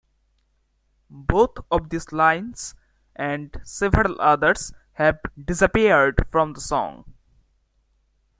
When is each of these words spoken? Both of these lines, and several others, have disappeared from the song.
Both 1.11 1.57
of 1.69 1.89
these 1.89 2.11
lines, 2.11 2.73
and 3.15 3.55
several 3.63 4.19
others, 4.19 4.73
have 4.93 5.19
disappeared 5.45 6.25
from 6.31 6.53
the 6.53 6.59
song. 6.59 7.13